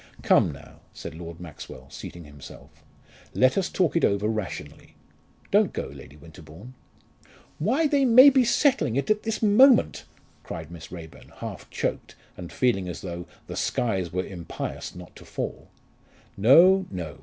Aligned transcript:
"Come, 0.23 0.51
now," 0.51 0.79
said 0.95 1.13
Lord 1.13 1.39
Maxwell, 1.39 1.87
seating 1.91 2.23
himself; 2.23 2.71
"let 3.35 3.55
us 3.55 3.69
talk 3.69 3.95
it 3.95 4.03
over 4.03 4.27
rationally. 4.27 4.95
Don't 5.51 5.73
go, 5.73 5.89
Lady 5.89 6.15
Winterbourne." 6.15 6.73
"Why, 7.59 7.85
they 7.85 8.03
may 8.03 8.31
be 8.31 8.43
settling 8.43 8.95
it 8.95 9.11
at 9.11 9.21
this 9.21 9.43
moment," 9.43 10.05
cried 10.41 10.71
Miss 10.71 10.91
Raeburn, 10.91 11.31
half 11.37 11.69
choked, 11.69 12.15
and 12.35 12.51
feeling 12.51 12.89
as 12.89 13.01
though 13.01 13.27
"the 13.45 13.55
skies 13.55 14.11
were 14.11 14.25
impious 14.25 14.95
not 14.95 15.15
to 15.17 15.23
fall." 15.23 15.69
"No, 16.35 16.87
no!" 16.89 17.19